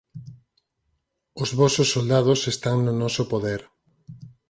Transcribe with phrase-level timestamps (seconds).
[1.41, 3.61] "Os vosos soldados están no noso poder.